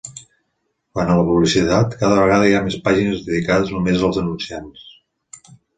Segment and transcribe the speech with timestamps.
[0.95, 4.93] Quant a la publicitat, cada vegada hi havia més pàgines dedicades només als anunciants.